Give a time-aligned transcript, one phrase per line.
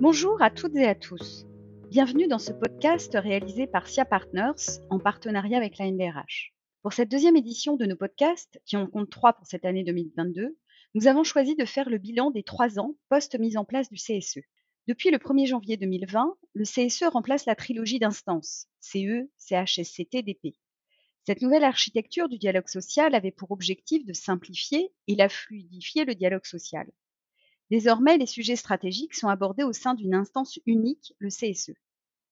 [0.00, 1.44] Bonjour à toutes et à tous.
[1.90, 6.54] Bienvenue dans ce podcast réalisé par SIA Partners en partenariat avec la NDRH.
[6.80, 10.56] Pour cette deuxième édition de nos podcasts, qui en compte trois pour cette année 2022,
[10.94, 14.38] nous avons choisi de faire le bilan des trois ans post-mise en place du CSE.
[14.88, 20.56] Depuis le 1er janvier 2020, le CSE remplace la trilogie d'instances CE, CHSCT, DP.
[21.26, 26.14] Cette nouvelle architecture du dialogue social avait pour objectif de simplifier et la fluidifier le
[26.14, 26.90] dialogue social.
[27.70, 31.72] Désormais, les sujets stratégiques sont abordés au sein d'une instance unique, le CSE.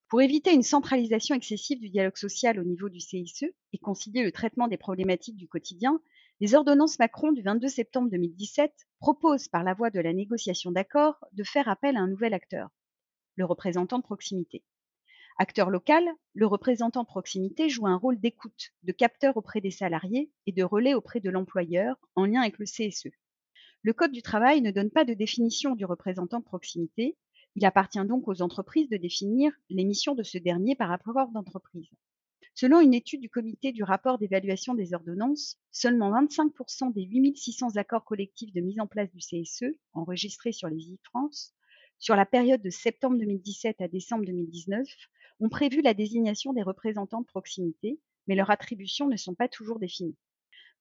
[0.09, 4.33] Pour éviter une centralisation excessive du dialogue social au niveau du CSE et concilier le
[4.33, 6.01] traitement des problématiques du quotidien,
[6.41, 11.25] les ordonnances Macron du 22 septembre 2017 proposent par la voie de la négociation d'accord
[11.33, 12.71] de faire appel à un nouvel acteur,
[13.37, 14.65] le représentant de proximité.
[15.39, 20.33] Acteur local, le représentant de proximité joue un rôle d'écoute, de capteur auprès des salariés
[20.47, 23.11] et de relais auprès de l'employeur en lien avec le CSE.
[23.85, 27.17] Le Code du travail ne donne pas de définition du représentant de proximité.
[27.55, 31.89] Il appartient donc aux entreprises de définir les missions de ce dernier par rapport d'entreprise.
[32.55, 38.05] Selon une étude du comité du rapport d'évaluation des ordonnances, seulement 25% des 8600 accords
[38.05, 41.55] collectifs de mise en place du CSE, enregistrés sur les e-France,
[42.01, 44.89] sur la période de septembre 2017 à décembre 2019,
[45.39, 49.79] ont prévu la désignation des représentants de proximité, mais leurs attributions ne sont pas toujours
[49.79, 50.17] définies.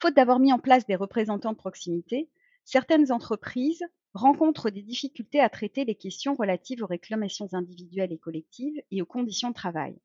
[0.02, 2.28] Faute d'avoir mis en place des représentants de proximité,
[2.68, 8.82] certaines entreprises rencontrent des difficultés à traiter les questions relatives aux réclamations individuelles et collectives
[8.92, 9.96] et aux conditions de travail.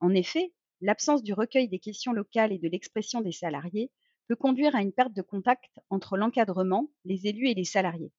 [0.00, 3.92] En effet, l'absence du recueil des questions locales et de l'expression des salariés
[4.26, 8.10] peut conduire à une perte de contact entre l'encadrement, les élus et les salariés.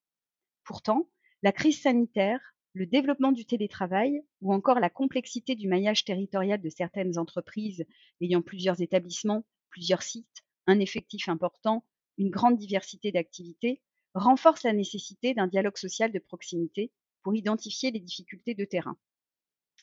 [0.64, 1.10] Pourtant,
[1.42, 2.40] la crise sanitaire,
[2.72, 7.84] le développement du télétravail ou encore la complexité du maillage territorial de certaines entreprises
[8.22, 11.84] ayant plusieurs établissements, plusieurs sites, un effectif important
[12.18, 13.80] une grande diversité d'activités,
[14.14, 18.96] renforce la nécessité d'un dialogue social de proximité pour identifier les difficultés de terrain.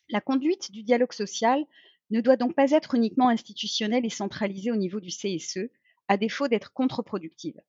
[0.10, 1.66] La conduite du dialogue social
[2.10, 5.70] ne doit donc pas être uniquement institutionnelle et centralisée au niveau du CSE,
[6.08, 7.60] à défaut d'être contre-productive.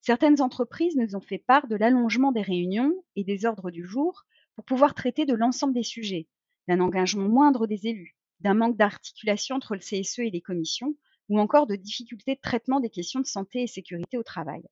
[0.00, 4.24] Certaines entreprises nous ont fait part de l'allongement des réunions et des ordres du jour
[4.54, 6.26] pour pouvoir traiter de l'ensemble des sujets,
[6.68, 10.96] d'un engagement moindre des élus, d'un manque d'articulation entre le CSE et les commissions,
[11.32, 14.62] ou encore de difficultés de traitement des questions de santé et sécurité au travail.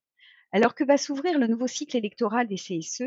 [0.52, 3.04] Alors que va s'ouvrir le nouveau cycle électoral des CSE,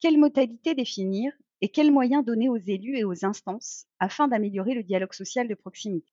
[0.00, 4.82] quelles modalités définir et quels moyens donner aux élus et aux instances afin d'améliorer le
[4.82, 6.12] dialogue social de proximité?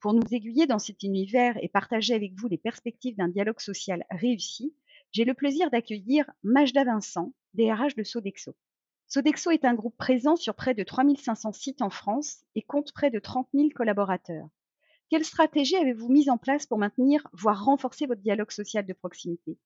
[0.00, 4.06] Pour nous aiguiller dans cet univers et partager avec vous les perspectives d'un dialogue social
[4.10, 4.74] réussi,
[5.12, 8.54] j'ai le plaisir d'accueillir Majda Vincent, DRH de Sodexo.
[9.06, 13.10] Sodexo est un groupe présent sur près de 3500 sites en France et compte près
[13.10, 14.48] de 30 000 collaborateurs.
[15.12, 19.58] Quelle stratégie avez-vous mise en place pour maintenir, voire renforcer votre dialogue social de proximité?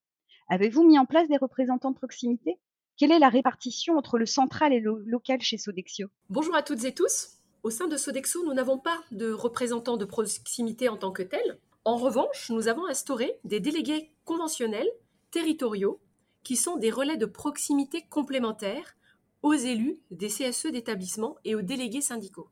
[0.49, 2.59] Avez-vous mis en place des représentants de proximité?
[2.97, 6.09] Quelle est la répartition entre le central et le local chez Sodexio?
[6.31, 7.35] Bonjour à toutes et tous.
[7.63, 11.61] Au sein de Sodexo, nous n'avons pas de représentants de proximité en tant que tels.
[11.85, 14.91] En revanche, nous avons instauré des délégués conventionnels,
[15.31, 16.01] territoriaux,
[16.43, 18.97] qui sont des relais de proximité complémentaires
[19.43, 22.49] aux élus des CSE d'établissement et aux délégués syndicaux.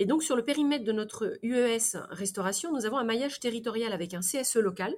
[0.00, 4.14] Et donc, sur le périmètre de notre UES Restauration, nous avons un maillage territorial avec
[4.14, 4.94] un CSE local.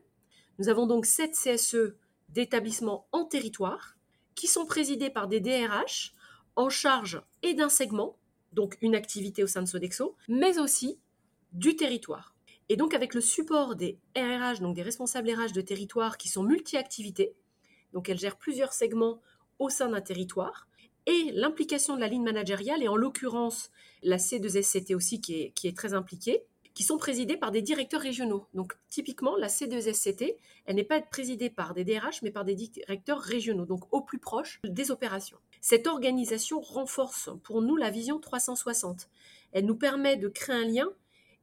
[0.59, 1.94] Nous avons donc sept CSE
[2.28, 3.97] d'établissements en territoire
[4.34, 6.12] qui sont présidés par des DRH
[6.55, 8.19] en charge et d'un segment,
[8.53, 10.99] donc une activité au sein de Sodexo, mais aussi
[11.53, 12.34] du territoire.
[12.69, 16.43] Et donc avec le support des RRH, donc des responsables RH de territoire qui sont
[16.43, 17.34] multi-activités,
[17.94, 19.22] donc elles gèrent plusieurs segments
[19.59, 20.69] au sein d'un territoire,
[21.10, 23.71] et l'implication de la ligne managériale, et en l'occurrence
[24.03, 28.00] la C2SCT aussi qui est, qui est très impliquée, qui sont présidés par des directeurs
[28.00, 28.47] régionaux.
[28.54, 33.21] Donc typiquement, la C2SCT, elle n'est pas présidée par des DRH, mais par des directeurs
[33.21, 35.38] régionaux, donc au plus proche des opérations.
[35.60, 39.09] Cette organisation renforce pour nous la vision 360.
[39.53, 40.88] Elle nous permet de créer un lien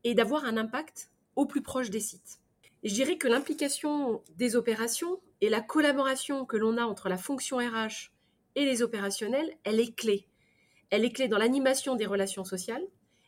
[0.05, 2.39] et d'avoir un impact au plus proche des sites.
[2.83, 7.17] Et je dirais que l'implication des opérations et la collaboration que l'on a entre la
[7.17, 8.11] fonction RH
[8.57, 10.27] et les opérationnels, elle est clé.
[10.89, 12.81] Elle est clé dans l'animation des relations sociales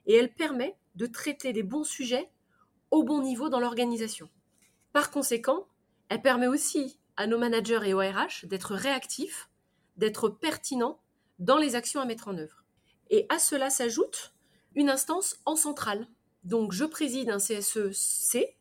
[0.08, 2.32] et elle permet de traiter les bons sujets
[2.90, 4.28] au bon niveau dans l'organisation.
[4.92, 5.68] Par conséquent,
[6.10, 9.52] elle permet aussi à nos managers et aux RH d'être réactifs,
[9.98, 11.00] d'être pertinents
[11.38, 12.64] dans les actions à mettre en œuvre.
[13.12, 14.34] Et à cela s'ajoute
[14.74, 16.08] une instance en centrale.
[16.44, 18.58] Donc je préside un CSE-C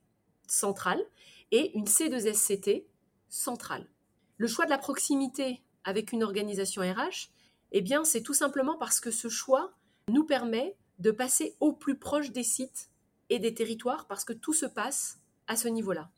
[0.46, 1.02] central
[1.50, 2.84] et une C2SCT
[3.31, 3.88] centrale.
[4.37, 7.31] Le choix de la proximité avec une organisation RH
[7.73, 9.73] Eh bien, c'est tout simplement parce que ce choix
[10.11, 12.90] nous permet de passer au plus proche des sites
[13.31, 16.11] et des territoires parce que tout se passe à ce niveau-là.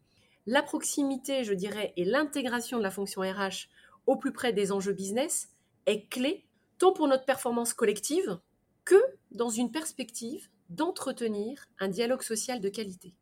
[0.46, 3.68] La proximité, je dirais, et l'intégration de la fonction RH
[4.06, 5.50] au plus près des enjeux business
[5.86, 6.44] est clé
[6.78, 8.40] tant pour notre performance collective
[8.84, 9.00] que
[9.30, 13.14] dans une perspective d'entretenir un dialogue social de qualité.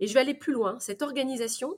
[0.00, 1.76] Et je vais aller plus loin, cette organisation,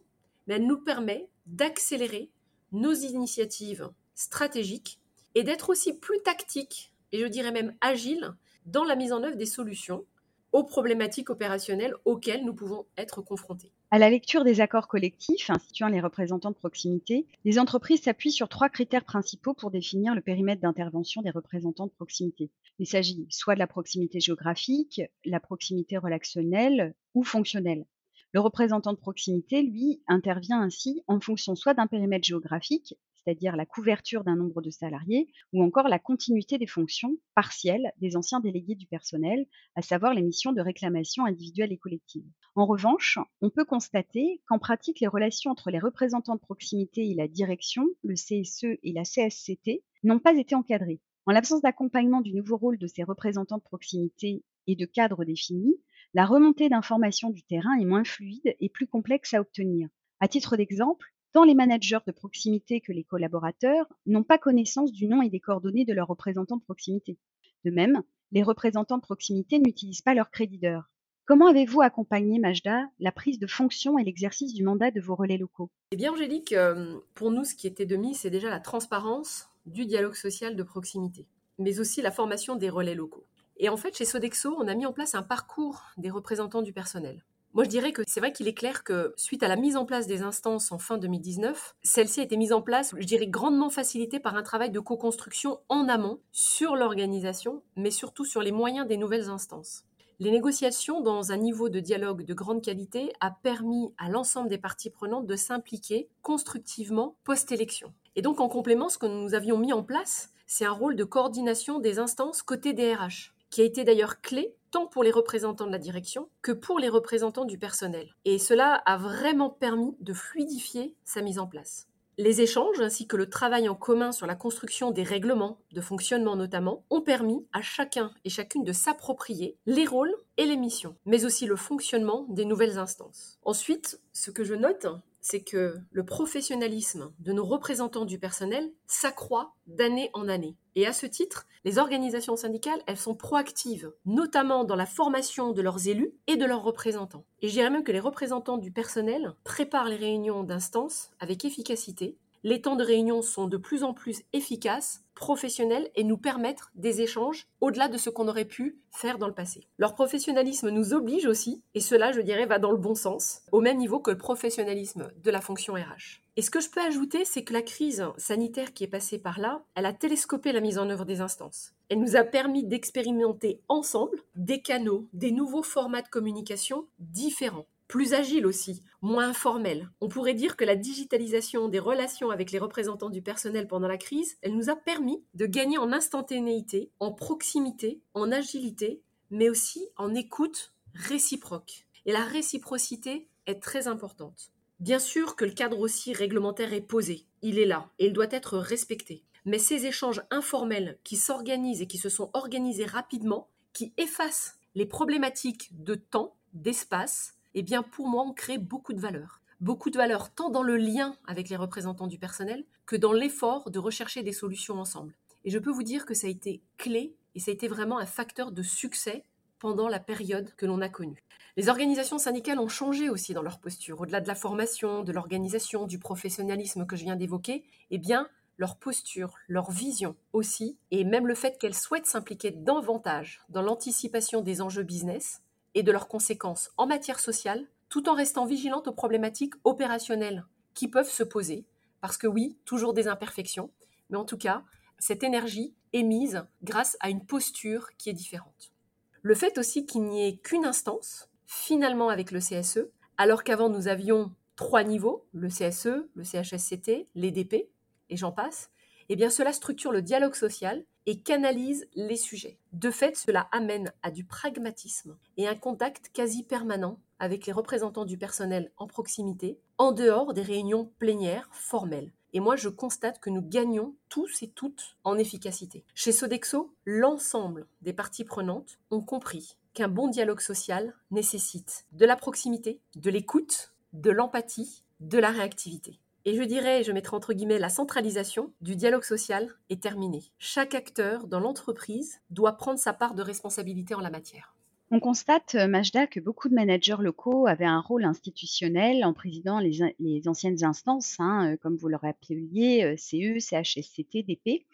[0.48, 2.30] elle nous permet d'accélérer
[2.72, 4.98] nos initiatives stratégiques
[5.36, 8.34] et d'être aussi plus tactique et je dirais même agile
[8.64, 10.04] dans la mise en œuvre des solutions
[10.52, 13.72] aux problématiques opérationnelles auxquelles nous pouvons être confrontés.
[13.90, 18.48] À la lecture des accords collectifs instituant les représentants de proximité, les entreprises s'appuient sur
[18.48, 22.50] trois critères principaux pour définir le périmètre d'intervention des représentants de proximité.
[22.78, 27.86] Il s'agit soit de la proximité géographique, la proximité relationnelle ou fonctionnelle.
[28.32, 32.94] Le représentant de proximité, lui, intervient ainsi en fonction soit d'un périmètre géographique,
[33.26, 38.16] c'est-à-dire la couverture d'un nombre de salariés, ou encore la continuité des fonctions partielles des
[38.16, 42.24] anciens délégués du personnel, à savoir les missions de réclamation individuelle et collective.
[42.54, 47.14] En revanche, on peut constater qu'en pratique, les relations entre les représentants de proximité et
[47.14, 51.00] la direction, le CSE et la CSCT, n'ont pas été encadrées.
[51.26, 55.74] En l'absence d'accompagnement du nouveau rôle de ces représentants de proximité et de cadres définis,
[56.14, 59.88] la remontée d'informations du terrain est moins fluide et plus complexe à obtenir.
[60.20, 65.06] À titre d'exemple, Tant les managers de proximité que les collaborateurs n'ont pas connaissance du
[65.06, 67.18] nom et des coordonnées de leurs représentants de proximité.
[67.66, 68.02] De même,
[68.32, 70.90] les représentants de proximité n'utilisent pas leur créditeur.
[71.26, 75.36] Comment avez-vous accompagné, Majda, la prise de fonction et l'exercice du mandat de vos relais
[75.36, 75.68] locaux?
[75.90, 79.50] Eh bien, Angélique, euh, pour nous, ce qui était de mise, c'est déjà la transparence
[79.66, 81.26] du dialogue social de proximité,
[81.58, 83.26] mais aussi la formation des relais locaux.
[83.58, 86.72] Et en fait, chez Sodexo, on a mis en place un parcours des représentants du
[86.72, 87.22] personnel.
[87.56, 89.86] Moi, je dirais que c'est vrai qu'il est clair que suite à la mise en
[89.86, 93.70] place des instances en fin 2019, celle-ci a été mise en place, je dirais, grandement
[93.70, 98.86] facilitée par un travail de co-construction en amont sur l'organisation, mais surtout sur les moyens
[98.86, 99.84] des nouvelles instances.
[100.18, 104.58] Les négociations dans un niveau de dialogue de grande qualité a permis à l'ensemble des
[104.58, 107.94] parties prenantes de s'impliquer constructivement post-élection.
[108.16, 111.04] Et donc en complément, ce que nous avions mis en place, c'est un rôle de
[111.04, 115.72] coordination des instances côté DRH, qui a été d'ailleurs clé tant pour les représentants de
[115.72, 118.14] la direction que pour les représentants du personnel.
[118.24, 121.88] Et cela a vraiment permis de fluidifier sa mise en place.
[122.18, 126.34] Les échanges ainsi que le travail en commun sur la construction des règlements de fonctionnement
[126.34, 131.26] notamment ont permis à chacun et chacune de s'approprier les rôles et les missions, mais
[131.26, 133.38] aussi le fonctionnement des nouvelles instances.
[133.42, 134.86] Ensuite, ce que je note,
[135.28, 140.54] c'est que le professionnalisme de nos représentants du personnel s'accroît d'année en année.
[140.76, 145.62] Et à ce titre, les organisations syndicales, elles sont proactives, notamment dans la formation de
[145.62, 147.24] leurs élus et de leurs représentants.
[147.42, 152.16] Et je dirais même que les représentants du personnel préparent les réunions d'instance avec efficacité.
[152.48, 157.00] Les temps de réunion sont de plus en plus efficaces professionnels et nous permettre des
[157.00, 159.66] échanges au-delà de ce qu'on aurait pu faire dans le passé.
[159.78, 163.60] Leur professionnalisme nous oblige aussi, et cela, je dirais, va dans le bon sens, au
[163.60, 166.22] même niveau que le professionnalisme de la fonction RH.
[166.36, 169.40] Et ce que je peux ajouter, c'est que la crise sanitaire qui est passée par
[169.40, 171.72] là, elle a télescopé la mise en œuvre des instances.
[171.88, 178.14] Elle nous a permis d'expérimenter ensemble des canaux, des nouveaux formats de communication différents plus
[178.14, 179.90] agile aussi, moins informel.
[180.00, 183.98] On pourrait dire que la digitalisation des relations avec les représentants du personnel pendant la
[183.98, 189.88] crise, elle nous a permis de gagner en instantanéité, en proximité, en agilité, mais aussi
[189.96, 191.86] en écoute réciproque.
[192.06, 194.52] Et la réciprocité est très importante.
[194.80, 198.26] Bien sûr que le cadre aussi réglementaire est posé, il est là, et il doit
[198.30, 199.24] être respecté.
[199.44, 204.86] Mais ces échanges informels qui s'organisent et qui se sont organisés rapidement, qui effacent les
[204.86, 209.40] problématiques de temps, d'espace, eh bien pour moi, on crée beaucoup de valeur.
[209.60, 213.70] Beaucoup de valeur tant dans le lien avec les représentants du personnel que dans l'effort
[213.70, 215.14] de rechercher des solutions ensemble.
[215.44, 217.98] Et je peux vous dire que ça a été clé et ça a été vraiment
[217.98, 219.24] un facteur de succès
[219.58, 221.24] pendant la période que l'on a connue.
[221.56, 224.02] Les organisations syndicales ont changé aussi dans leur posture.
[224.02, 228.76] Au-delà de la formation, de l'organisation, du professionnalisme que je viens d'évoquer, eh bien, leur
[228.76, 234.60] posture, leur vision aussi, et même le fait qu'elles souhaitent s'impliquer davantage dans l'anticipation des
[234.60, 235.40] enjeux business,
[235.76, 240.88] et de leurs conséquences en matière sociale, tout en restant vigilante aux problématiques opérationnelles qui
[240.88, 241.66] peuvent se poser.
[242.00, 243.70] Parce que oui, toujours des imperfections,
[244.08, 244.64] mais en tout cas,
[244.98, 248.72] cette énergie est mise grâce à une posture qui est différente.
[249.20, 253.86] Le fait aussi qu'il n'y ait qu'une instance, finalement avec le CSE, alors qu'avant nous
[253.86, 257.68] avions trois niveaux, le CSE, le CHSCT, l'EDP,
[258.08, 258.70] et j'en passe,
[259.08, 262.58] eh bien cela structure le dialogue social et canalise les sujets.
[262.72, 268.04] De fait, cela amène à du pragmatisme et un contact quasi permanent avec les représentants
[268.04, 272.12] du personnel en proximité, en dehors des réunions plénières formelles.
[272.32, 275.84] Et moi, je constate que nous gagnons tous et toutes en efficacité.
[275.94, 282.16] Chez Sodexo, l'ensemble des parties prenantes ont compris qu'un bon dialogue social nécessite de la
[282.16, 286.00] proximité, de l'écoute, de l'empathie, de la réactivité.
[286.28, 290.24] Et je dirais, je mettrai entre guillemets, la centralisation du dialogue social est terminée.
[290.40, 294.56] Chaque acteur dans l'entreprise doit prendre sa part de responsabilité en la matière.
[294.90, 299.60] On constate, euh, Majda, que beaucoup de managers locaux avaient un rôle institutionnel en présidant
[299.60, 304.66] les, anciennes instances, hein, euh, comme vous le rappeliez, CE, CHSCT, DP.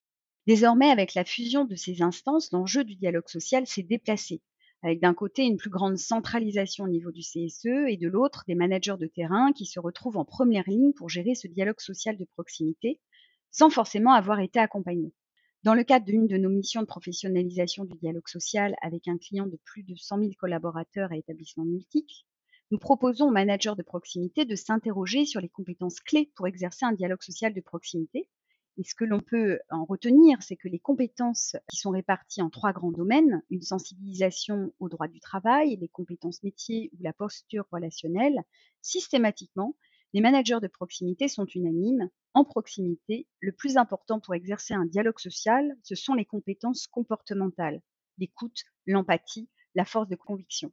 [0.46, 4.40] Désormais, avec la fusion de ces instances, l'enjeu du dialogue social s'est déplacé
[4.82, 8.54] avec d'un côté une plus grande centralisation au niveau du CSE et de l'autre des
[8.54, 12.24] managers de terrain qui se retrouvent en première ligne pour gérer ce dialogue social de
[12.24, 13.00] proximité
[13.50, 15.12] sans forcément avoir été accompagnés.
[15.62, 19.46] Dans le cadre d'une de nos missions de professionnalisation du dialogue social avec un client
[19.46, 22.12] de plus de 100 000 collaborateurs à établissements multiples,
[22.72, 26.92] nous proposons aux managers de proximité de s'interroger sur les compétences clés pour exercer un
[26.92, 28.28] dialogue social de proximité
[28.78, 32.48] et ce que l'on peut en retenir, c'est que les compétences qui sont réparties en
[32.48, 37.66] trois grands domaines, une sensibilisation au droit du travail, les compétences métiers ou la posture
[37.70, 38.40] relationnelle,
[38.80, 39.76] systématiquement,
[40.14, 42.08] les managers de proximité sont unanimes.
[42.34, 47.82] En proximité, le plus important pour exercer un dialogue social, ce sont les compétences comportementales,
[48.18, 50.72] l'écoute, l'empathie, la force de conviction.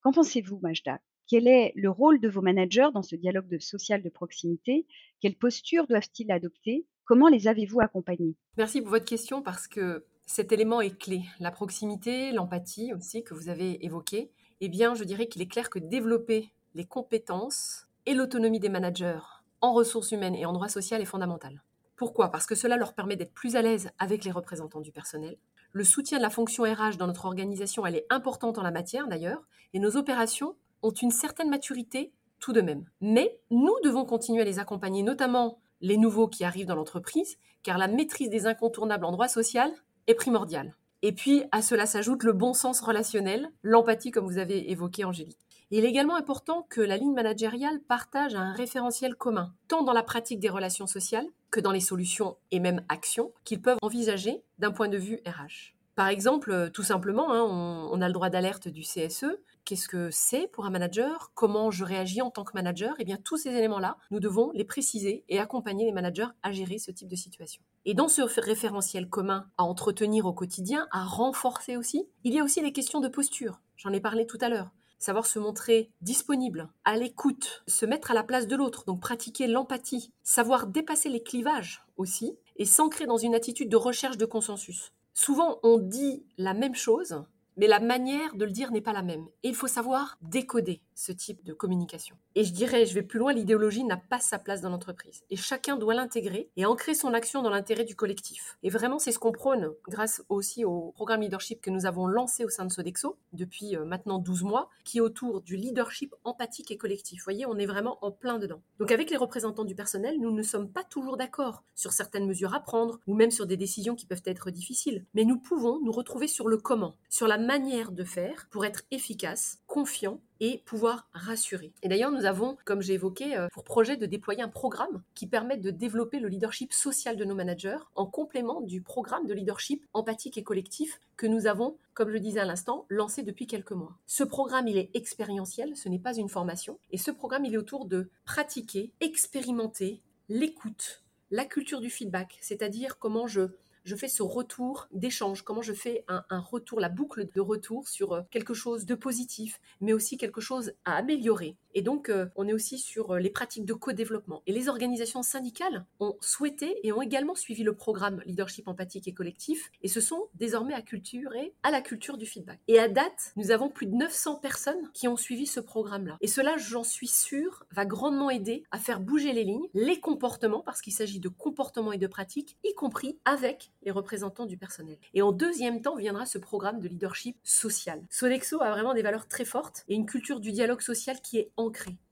[0.00, 1.00] Qu'en pensez-vous, Majda?
[1.26, 4.86] Quel est le rôle de vos managers dans ce dialogue social de proximité?
[5.20, 6.86] Quelle posture doivent-ils adopter?
[7.06, 8.34] Comment les avez-vous accompagnés?
[8.56, 11.22] Merci pour votre question parce que cet élément est clé.
[11.38, 14.32] La proximité, l'empathie aussi que vous avez évoqué.
[14.60, 19.20] Eh bien, je dirais qu'il est clair que développer les compétences et l'autonomie des managers
[19.60, 21.62] en ressources humaines et en droit social est fondamental.
[21.94, 22.32] Pourquoi?
[22.32, 25.38] Parce que cela leur permet d'être plus à l'aise avec les représentants du personnel.
[25.70, 29.06] Le soutien de la fonction RH dans notre organisation, elle est importante en la matière
[29.06, 32.84] d'ailleurs, et nos opérations ont une certaine maturité tout de même.
[33.00, 37.78] Mais nous devons continuer à les accompagner, notamment les nouveaux qui arrivent dans l'entreprise, car
[37.78, 39.72] la maîtrise des incontournables en droit social
[40.06, 40.74] est primordiale.
[41.02, 45.38] Et puis, à cela s'ajoute le bon sens relationnel, l'empathie, comme vous avez évoqué, Angélique.
[45.70, 50.02] il est également important que la ligne managériale partage un référentiel commun, tant dans la
[50.02, 54.72] pratique des relations sociales que dans les solutions et même actions qu'ils peuvent envisager d'un
[54.72, 55.75] point de vue RH.
[55.96, 59.24] Par exemple, euh, tout simplement, hein, on, a le droit d'alerte du CSE.
[59.64, 61.32] Qu'est-ce que c'est pour un manager?
[61.34, 62.94] Comment je réagis en tant que manager?
[62.98, 66.78] Eh bien, tous ces éléments-là, nous devons les préciser et accompagner les managers à gérer
[66.78, 67.62] ce type de situation.
[67.86, 72.44] Et dans ce référentiel commun à entretenir au quotidien, à renforcer aussi, il y a
[72.44, 73.62] aussi les questions de posture.
[73.78, 78.14] J'en ai parlé tout à l'heure savoir se montrer disponible, à l'écoute, se mettre à
[78.14, 83.18] la place de l'autre, donc pratiquer l'empathie, savoir dépasser les clivages aussi, et s'ancrer dans
[83.18, 84.92] une attitude de recherche de consensus.
[85.18, 87.24] Souvent, on dit la même chose,
[87.56, 89.24] mais la manière de le dire n'est pas la même.
[89.42, 92.16] Et il faut savoir décoder ce type de communication.
[92.34, 95.22] Et je dirais, je vais plus loin, l'idéologie n'a pas sa place dans l'entreprise.
[95.30, 98.56] Et chacun doit l'intégrer et ancrer son action dans l'intérêt du collectif.
[98.62, 102.44] Et vraiment, c'est ce qu'on prône grâce aussi au programme leadership que nous avons lancé
[102.44, 106.70] au sein de Sodexo depuis euh, maintenant 12 mois, qui est autour du leadership empathique
[106.70, 107.20] et collectif.
[107.20, 108.62] Vous voyez, on est vraiment en plein dedans.
[108.78, 112.54] Donc avec les représentants du personnel, nous ne sommes pas toujours d'accord sur certaines mesures
[112.54, 115.04] à prendre ou même sur des décisions qui peuvent être difficiles.
[115.14, 118.82] Mais nous pouvons nous retrouver sur le comment, sur la manière de faire pour être
[118.90, 121.72] efficace, confiant et pouvoir rassurer.
[121.82, 125.26] Et d'ailleurs, nous avons, comme j'ai évoqué, euh, pour projet de déployer un programme qui
[125.26, 129.84] permette de développer le leadership social de nos managers en complément du programme de leadership
[129.92, 133.96] empathique et collectif que nous avons, comme je disais à l'instant, lancé depuis quelques mois.
[134.06, 137.58] Ce programme, il est expérientiel, ce n'est pas une formation, et ce programme, il est
[137.58, 143.48] autour de pratiquer, expérimenter l'écoute, la culture du feedback, c'est-à-dire comment je
[143.86, 148.12] je fais ce retour d'échange, comment je fais un, retour, la boucle de retour sur
[148.12, 151.56] euh, quelque chose de positif, mais aussi quelque chose à améliorer.
[151.76, 154.42] Et donc, euh, on est aussi sur euh, les pratiques de co-développement.
[154.46, 159.12] Et les organisations syndicales ont souhaité et ont également suivi le programme Leadership empathique et
[159.12, 162.60] collectif, et se sont désormais acculturés à la culture du feedback.
[162.66, 166.16] Et à date, nous avons plus de 900 personnes qui ont suivi ce programme-là.
[166.22, 170.62] Et cela, j'en suis sûre, va grandement aider à faire bouger les lignes, les comportements,
[170.64, 174.96] parce qu'il s'agit de comportements et de pratiques, y compris avec les représentants du personnel.
[175.12, 178.02] Et en deuxième temps viendra ce programme de leadership social.
[178.08, 181.50] Sodexo a vraiment des valeurs très fortes et une culture du dialogue social qui est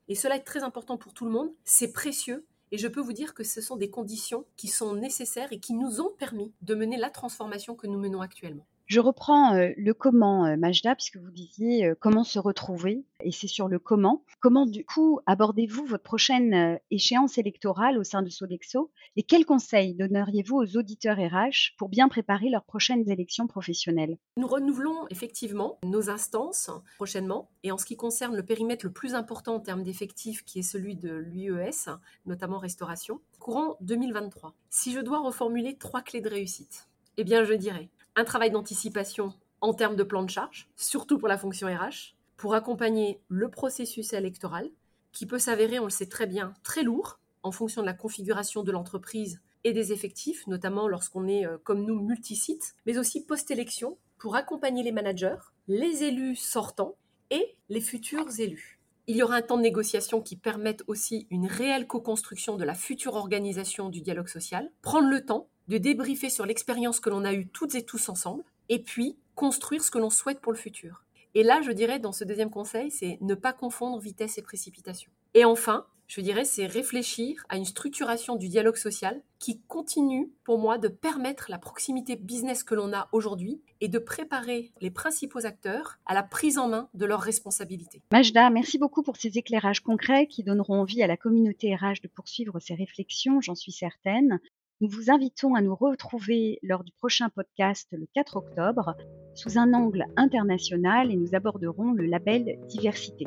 [0.07, 3.13] Et cela est très important pour tout le monde, c'est précieux et je peux vous
[3.13, 6.75] dire que ce sont des conditions qui sont nécessaires et qui nous ont permis de
[6.75, 8.65] mener la transformation que nous menons actuellement.
[8.87, 13.31] Je reprends euh, le comment, euh, Majda, puisque vous disiez euh, comment se retrouver, et
[13.31, 14.23] c'est sur le comment.
[14.41, 19.95] Comment, du coup, abordez-vous votre prochaine échéance électorale au sein de Sodexo et quels conseils
[19.95, 24.19] donneriez-vous aux auditeurs RH pour bien préparer leurs prochaines élections professionnelles?
[24.37, 29.15] Nous renouvelons effectivement nos instances prochainement, et en ce qui concerne le périmètre le plus
[29.15, 31.89] important en termes d'effectifs, qui est celui de l'UES,
[32.27, 34.53] notamment restauration, courant 2023.
[34.69, 36.87] Si je dois reformuler trois clés de réussite,
[37.17, 41.27] eh bien, je dirais un travail d'anticipation en termes de plan de charge, surtout pour
[41.27, 44.69] la fonction RH, pour accompagner le processus électoral,
[45.11, 48.63] qui peut s'avérer, on le sait très bien, très lourd en fonction de la configuration
[48.63, 53.97] de l'entreprise et des effectifs, notamment lorsqu'on est euh, comme nous multisite, mais aussi post-élection
[54.17, 56.95] pour accompagner les managers, les élus sortants
[57.31, 58.74] et les futurs élus.
[59.07, 62.73] Il y aura un temps de négociation qui permette aussi une réelle co-construction de la
[62.73, 67.33] future organisation du dialogue social, prendre le temps de débriefer sur l'expérience que l'on a
[67.33, 71.03] eue toutes et tous ensemble, et puis construire ce que l'on souhaite pour le futur.
[71.35, 75.11] Et là, je dirais, dans ce deuxième conseil, c'est ne pas confondre vitesse et précipitation.
[75.35, 80.59] Et enfin, je dirais, c'est réfléchir à une structuration du dialogue social qui continue, pour
[80.59, 85.45] moi, de permettre la proximité business que l'on a aujourd'hui et de préparer les principaux
[85.45, 88.01] acteurs à la prise en main de leurs responsabilités.
[88.11, 92.07] Majda, merci beaucoup pour ces éclairages concrets qui donneront envie à la communauté RH de
[92.07, 94.39] poursuivre ces réflexions, j'en suis certaine.
[94.81, 98.95] Nous vous invitons à nous retrouver lors du prochain podcast le 4 octobre
[99.33, 103.25] sous un angle international et nous aborderons le label diversité.